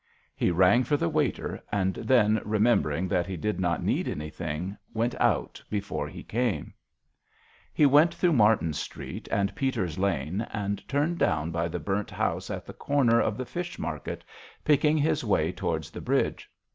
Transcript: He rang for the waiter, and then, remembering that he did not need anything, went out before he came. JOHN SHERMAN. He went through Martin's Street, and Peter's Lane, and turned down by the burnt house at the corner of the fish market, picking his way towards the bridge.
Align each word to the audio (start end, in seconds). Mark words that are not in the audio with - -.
He 0.35 0.49
rang 0.49 0.83
for 0.83 0.97
the 0.97 1.07
waiter, 1.09 1.61
and 1.71 1.93
then, 1.93 2.41
remembering 2.43 3.07
that 3.09 3.27
he 3.27 3.37
did 3.37 3.59
not 3.59 3.83
need 3.83 4.07
anything, 4.07 4.75
went 4.95 5.13
out 5.21 5.61
before 5.69 6.07
he 6.07 6.23
came. 6.23 6.49
JOHN 6.49 6.53
SHERMAN. 6.53 6.73
He 7.75 7.85
went 7.85 8.13
through 8.15 8.33
Martin's 8.33 8.79
Street, 8.79 9.27
and 9.29 9.55
Peter's 9.55 9.99
Lane, 9.99 10.41
and 10.51 10.87
turned 10.87 11.19
down 11.19 11.51
by 11.51 11.67
the 11.67 11.77
burnt 11.77 12.09
house 12.09 12.49
at 12.49 12.65
the 12.65 12.73
corner 12.73 13.21
of 13.21 13.37
the 13.37 13.45
fish 13.45 13.77
market, 13.77 14.23
picking 14.65 14.97
his 14.97 15.23
way 15.23 15.51
towards 15.51 15.91
the 15.91 16.01
bridge. 16.01 16.49